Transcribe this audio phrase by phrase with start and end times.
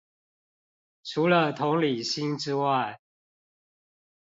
[1.03, 2.99] 除了同理心之外